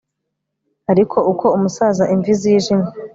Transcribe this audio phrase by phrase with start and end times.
[0.91, 2.91] Ariko uko umusaza imvi zijimye